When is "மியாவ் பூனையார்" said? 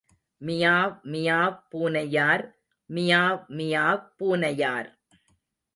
1.11-2.43, 3.57-4.89